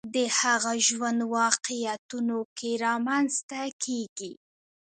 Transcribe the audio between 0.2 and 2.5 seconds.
هغه ژوند واقعیتونو